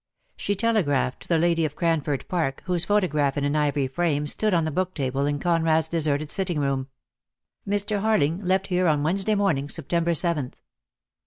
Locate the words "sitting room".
6.31-6.87